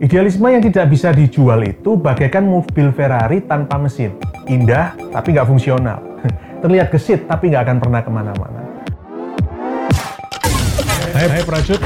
Idealisme 0.00 0.48
yang 0.48 0.64
tidak 0.64 0.88
bisa 0.88 1.12
dijual 1.12 1.60
itu 1.60 1.92
bagaikan 1.92 2.48
mobil 2.48 2.88
Ferrari 2.88 3.44
tanpa 3.44 3.76
mesin. 3.76 4.16
Indah, 4.48 4.96
tapi 5.12 5.36
nggak 5.36 5.44
fungsional. 5.44 6.00
Terlihat 6.64 6.88
gesit, 6.88 7.28
tapi 7.28 7.52
nggak 7.52 7.68
akan 7.68 7.76
pernah 7.76 8.00
ke 8.00 8.08
mana-mana. 8.08 8.64
Hai, 11.12 11.28
hai 11.28 11.42
Prajut. 11.44 11.76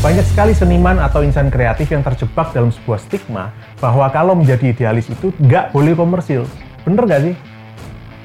Banyak 0.00 0.24
sekali 0.24 0.56
seniman 0.56 1.04
atau 1.04 1.20
insan 1.20 1.52
kreatif 1.52 1.92
yang 1.92 2.00
terjebak 2.00 2.56
dalam 2.56 2.72
sebuah 2.72 2.96
stigma 2.96 3.52
bahwa 3.84 4.08
kalau 4.08 4.32
menjadi 4.32 4.72
idealis 4.72 5.12
itu 5.12 5.36
nggak 5.36 5.68
boleh 5.76 5.92
komersil. 5.92 6.48
Bener 6.88 7.04
nggak 7.04 7.22
sih? 7.28 7.34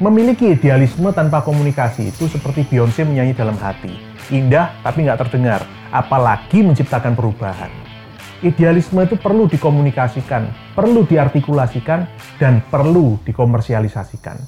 Memiliki 0.02 0.50
idealisme 0.50 1.14
tanpa 1.14 1.46
komunikasi 1.46 2.10
itu 2.10 2.25
seperti 2.25 2.66
Beyonce 2.66 3.05
menyanyi 3.05 3.38
dalam 3.38 3.54
hati. 3.62 3.93
Indah 4.34 4.73
tapi 4.82 5.05
nggak 5.05 5.21
terdengar, 5.21 5.62
apalagi 5.93 6.66
menciptakan 6.66 7.14
perubahan. 7.14 7.70
Idealisme 8.42 9.06
itu 9.06 9.14
perlu 9.21 9.46
dikomunikasikan, 9.46 10.50
perlu 10.74 11.06
diartikulasikan, 11.06 12.10
dan 12.42 12.65
perlu 12.74 13.21
dikomersialisasikan. 13.21 14.42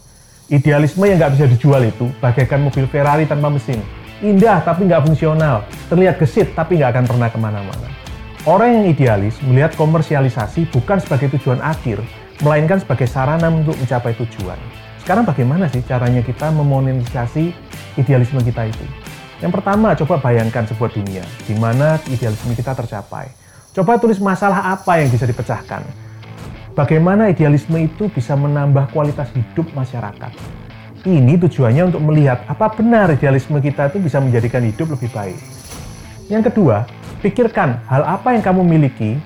Idealisme 0.50 1.06
yang 1.06 1.22
nggak 1.22 1.38
bisa 1.38 1.46
dijual 1.46 1.86
itu 1.86 2.10
bagaikan 2.18 2.66
mobil 2.66 2.90
Ferrari 2.90 3.30
tanpa 3.30 3.54
mesin. 3.54 3.78
Indah 4.26 4.66
tapi 4.66 4.90
nggak 4.90 5.06
fungsional, 5.06 5.62
terlihat 5.94 6.18
gesit 6.18 6.58
tapi 6.58 6.82
nggak 6.82 6.90
akan 6.90 7.06
pernah 7.06 7.30
ke 7.30 7.38
mana-mana. 7.38 7.90
Orang 8.50 8.82
yang 8.82 8.86
idealis 8.90 9.38
melihat 9.46 9.78
komersialisasi 9.78 10.74
bukan 10.74 10.98
sebagai 10.98 11.38
tujuan 11.38 11.62
akhir, 11.62 12.02
melainkan 12.42 12.82
sebagai 12.82 13.06
sarana 13.06 13.54
untuk 13.54 13.78
mencapai 13.78 14.18
tujuan. 14.18 14.85
Sekarang 15.06 15.22
bagaimana 15.22 15.70
sih 15.70 15.86
caranya 15.86 16.26
kita 16.26 16.50
memonetisasi 16.50 17.54
idealisme 17.94 18.42
kita 18.42 18.66
itu? 18.66 18.82
Yang 19.38 19.62
pertama, 19.62 19.94
coba 19.94 20.18
bayangkan 20.18 20.66
sebuah 20.66 20.98
dunia 20.98 21.22
di 21.46 21.54
mana 21.62 22.02
idealisme 22.10 22.58
kita 22.58 22.74
tercapai. 22.74 23.30
Coba 23.70 24.02
tulis 24.02 24.18
masalah 24.18 24.74
apa 24.74 24.98
yang 24.98 25.14
bisa 25.14 25.30
dipecahkan. 25.30 25.86
Bagaimana 26.74 27.30
idealisme 27.30 27.86
itu 27.86 28.10
bisa 28.10 28.34
menambah 28.34 28.90
kualitas 28.90 29.30
hidup 29.38 29.70
masyarakat. 29.78 30.34
Ini 31.06 31.38
tujuannya 31.38 31.94
untuk 31.94 32.02
melihat 32.02 32.42
apa 32.50 32.74
benar 32.74 33.14
idealisme 33.14 33.62
kita 33.62 33.94
itu 33.94 34.02
bisa 34.02 34.18
menjadikan 34.18 34.66
hidup 34.66 34.90
lebih 34.90 35.14
baik. 35.14 35.38
Yang 36.34 36.50
kedua, 36.50 36.90
pikirkan 37.22 37.78
hal 37.86 38.02
apa 38.10 38.34
yang 38.34 38.42
kamu 38.42 38.66
miliki 38.66 39.22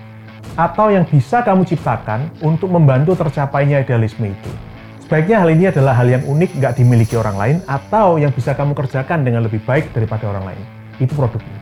atau 0.59 0.91
yang 0.91 1.07
bisa 1.07 1.39
kamu 1.39 1.63
ciptakan 1.63 2.27
untuk 2.43 2.67
membantu 2.67 3.15
tercapainya 3.15 3.79
idealisme 3.79 4.27
itu. 4.27 4.68
Sebaiknya 5.09 5.41
hal 5.41 5.49
ini 5.49 5.65
adalah 5.65 5.97
hal 5.97 6.05
yang 6.05 6.21
unik, 6.21 6.61
nggak 6.61 6.73
dimiliki 6.77 7.17
orang 7.17 7.33
lain, 7.33 7.57
atau 7.65 8.21
yang 8.21 8.29
bisa 8.29 8.53
kamu 8.53 8.77
kerjakan 8.77 9.25
dengan 9.25 9.41
lebih 9.41 9.57
baik 9.65 9.89
daripada 9.89 10.29
orang 10.29 10.53
lain. 10.53 10.61
Itu 11.01 11.17
produknya. 11.17 11.57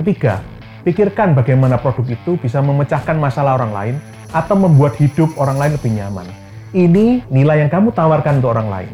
Ketiga, 0.00 0.40
pikirkan 0.80 1.36
bagaimana 1.36 1.76
produk 1.76 2.08
itu 2.08 2.40
bisa 2.40 2.64
memecahkan 2.64 3.20
masalah 3.20 3.60
orang 3.60 3.72
lain 3.76 3.96
atau 4.32 4.56
membuat 4.56 4.96
hidup 4.96 5.28
orang 5.36 5.60
lain 5.60 5.76
lebih 5.76 5.92
nyaman. 5.92 6.24
Ini 6.72 7.28
nilai 7.28 7.68
yang 7.68 7.68
kamu 7.68 7.92
tawarkan 7.92 8.40
untuk 8.40 8.56
orang 8.56 8.72
lain. 8.72 8.92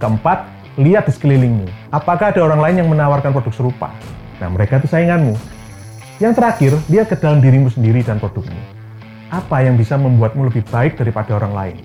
Keempat, 0.00 0.48
lihat 0.80 1.04
di 1.04 1.12
sekelilingmu. 1.12 1.92
Apakah 1.92 2.32
ada 2.32 2.40
orang 2.40 2.64
lain 2.64 2.76
yang 2.80 2.88
menawarkan 2.88 3.36
produk 3.36 3.52
serupa? 3.52 3.92
Nah, 4.40 4.48
mereka 4.48 4.80
itu 4.80 4.88
sainganmu. 4.88 5.36
Yang 6.24 6.40
terakhir, 6.40 6.72
lihat 6.88 7.12
ke 7.12 7.20
dalam 7.20 7.44
dirimu 7.44 7.68
sendiri 7.68 8.00
dan 8.00 8.16
produkmu. 8.16 8.56
Apa 9.28 9.60
yang 9.60 9.76
bisa 9.76 10.00
membuatmu 10.00 10.48
lebih 10.48 10.64
baik 10.72 10.96
daripada 10.96 11.36
orang 11.36 11.52
lain? 11.52 11.76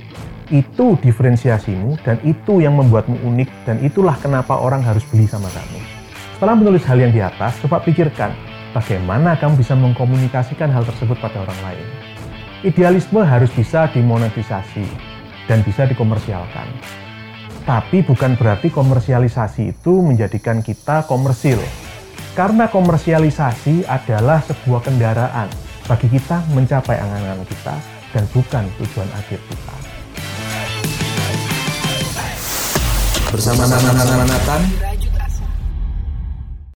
Itu 0.51 0.99
diferensiasimu 0.99 2.03
dan 2.03 2.19
itu 2.27 2.59
yang 2.59 2.75
membuatmu 2.75 3.23
unik 3.23 3.49
dan 3.63 3.79
itulah 3.79 4.19
kenapa 4.19 4.59
orang 4.59 4.83
harus 4.83 4.99
beli 5.07 5.23
sama 5.23 5.47
kamu. 5.47 5.79
Setelah 6.35 6.55
menulis 6.59 6.83
hal 6.83 6.99
yang 6.99 7.15
di 7.15 7.23
atas, 7.23 7.55
coba 7.63 7.79
pikirkan 7.79 8.35
bagaimana 8.75 9.39
kamu 9.39 9.55
bisa 9.55 9.79
mengkomunikasikan 9.79 10.67
hal 10.67 10.83
tersebut 10.83 11.15
pada 11.23 11.47
orang 11.47 11.59
lain. 11.63 11.87
Idealisme 12.67 13.23
harus 13.23 13.47
bisa 13.55 13.87
dimonetisasi 13.95 14.83
dan 15.47 15.63
bisa 15.63 15.87
dikomersialkan. 15.87 16.67
Tapi 17.63 18.03
bukan 18.03 18.35
berarti 18.35 18.67
komersialisasi 18.73 19.71
itu 19.71 20.03
menjadikan 20.03 20.59
kita 20.59 21.07
komersil. 21.07 21.63
Karena 22.35 22.67
komersialisasi 22.67 23.87
adalah 23.87 24.43
sebuah 24.43 24.83
kendaraan 24.83 25.47
bagi 25.87 26.11
kita 26.11 26.43
mencapai 26.51 26.99
angan-angan 26.99 27.47
kita 27.47 27.75
dan 28.11 28.23
bukan 28.35 28.67
tujuan 28.83 29.09
akhir 29.15 29.39
kita. 29.47 29.90
Bersama 33.31 33.63
Nathan 34.27 34.90